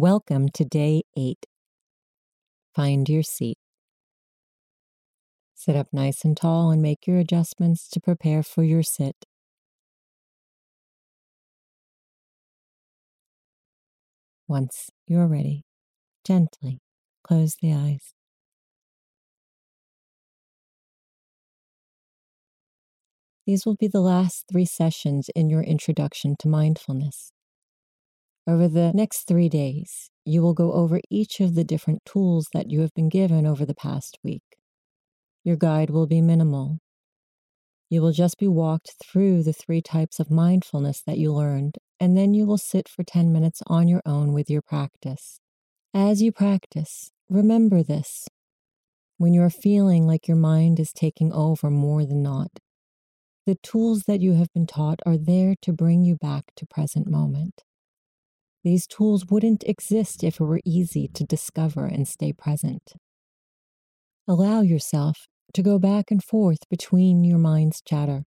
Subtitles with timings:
[0.00, 1.44] Welcome to day eight.
[2.72, 3.58] Find your seat.
[5.56, 9.16] Sit up nice and tall and make your adjustments to prepare for your sit.
[14.46, 15.64] Once you're ready,
[16.24, 16.78] gently
[17.24, 18.14] close the eyes.
[23.46, 27.32] These will be the last three sessions in your introduction to mindfulness.
[28.48, 32.70] Over the next three days, you will go over each of the different tools that
[32.70, 34.56] you have been given over the past week.
[35.44, 36.78] Your guide will be minimal.
[37.90, 42.16] You will just be walked through the three types of mindfulness that you learned, and
[42.16, 45.40] then you will sit for 10 minutes on your own with your practice.
[45.92, 48.28] As you practice, remember this.
[49.18, 52.60] When you are feeling like your mind is taking over more than not,
[53.44, 57.06] the tools that you have been taught are there to bring you back to present
[57.06, 57.62] moment.
[58.64, 62.94] These tools wouldn't exist if it were easy to discover and stay present.
[64.26, 68.24] Allow yourself to go back and forth between your mind's chatter,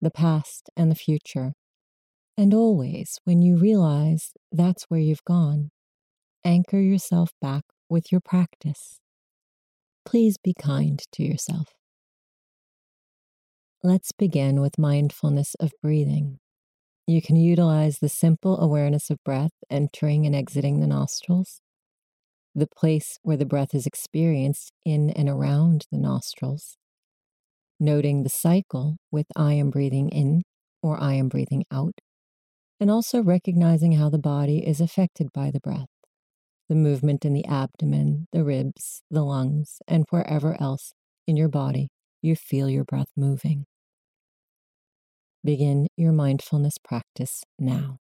[0.00, 1.52] the past and the future.
[2.36, 5.70] And always, when you realize that's where you've gone,
[6.44, 8.98] anchor yourself back with your practice.
[10.04, 11.68] Please be kind to yourself.
[13.82, 16.38] Let's begin with mindfulness of breathing.
[17.10, 21.60] You can utilize the simple awareness of breath entering and exiting the nostrils,
[22.54, 26.76] the place where the breath is experienced in and around the nostrils,
[27.80, 30.42] noting the cycle with I am breathing in
[30.84, 31.94] or I am breathing out,
[32.78, 35.90] and also recognizing how the body is affected by the breath,
[36.68, 40.92] the movement in the abdomen, the ribs, the lungs, and wherever else
[41.26, 41.88] in your body
[42.22, 43.66] you feel your breath moving.
[45.42, 47.96] Begin your mindfulness practice now.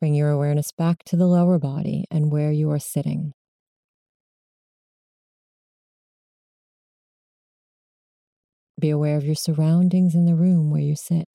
[0.00, 3.32] Bring your awareness back to the lower body and where you are sitting.
[8.78, 11.26] Be aware of your surroundings in the room where you sit.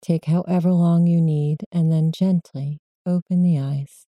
[0.00, 4.06] Take however long you need and then gently open the eyes.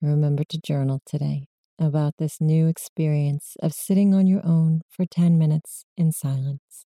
[0.00, 5.38] Remember to journal today about this new experience of sitting on your own for 10
[5.38, 6.86] minutes in silence.